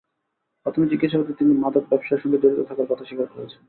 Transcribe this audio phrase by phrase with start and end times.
[0.65, 3.59] প্রাথমিক জিজ্ঞাসাবাদে তিনি মাদক ব্যবসার সঙ্গে জড়িত থাকার কথা স্বীকার করেছেন।